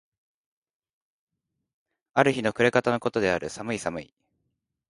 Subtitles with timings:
[2.15, 3.51] ある日の暮方の事である。
[3.51, 4.11] 寒い寒い。